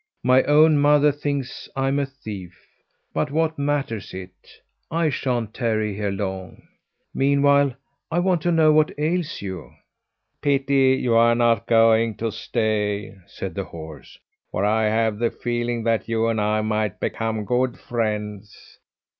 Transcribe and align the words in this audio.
"My 0.23 0.41
own 0.45 0.79
mother 0.79 1.11
thinks 1.11 1.69
I 1.75 1.87
am 1.89 1.99
a 1.99 2.07
thief. 2.07 2.57
But 3.13 3.29
what 3.29 3.59
matters 3.59 4.15
it 4.15 4.31
I 4.89 5.11
sha'n't 5.11 5.53
tarry 5.53 5.93
here 5.95 6.09
long. 6.09 6.63
Meanwhile, 7.13 7.75
I 8.09 8.17
want 8.17 8.41
to 8.41 8.51
know 8.51 8.71
what 8.71 8.97
ails 8.97 9.43
you." 9.43 9.73
"Pity 10.41 10.95
you're 10.99 11.35
not 11.35 11.67
going 11.67 12.15
to 12.15 12.31
stay," 12.31 13.15
said 13.27 13.53
the 13.53 13.65
horse, 13.65 14.17
"for 14.49 14.65
I 14.65 14.85
have 14.85 15.19
the 15.19 15.29
feeling 15.29 15.83
that 15.83 16.09
you 16.09 16.25
and 16.29 16.41
I 16.41 16.61
might 16.61 16.99
become 16.99 17.45
good 17.45 17.77
friends. 17.77 18.79